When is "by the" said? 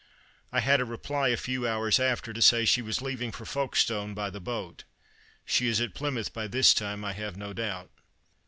4.15-4.41